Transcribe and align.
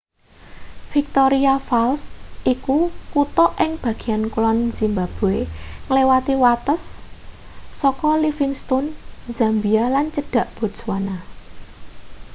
victoria 0.95 1.53
falls 1.69 2.01
iku 2.53 2.77
kuta 3.13 3.45
ing 3.63 3.71
bagean 3.83 4.23
kulon 4.33 4.59
zimbabwe 4.79 5.35
ngliwati 5.87 6.33
wates 6.43 6.83
saka 7.81 8.09
livingstone 8.23 8.89
zambia 9.37 9.83
lan 9.95 10.05
cedhak 10.15 10.47
botswana 10.59 11.17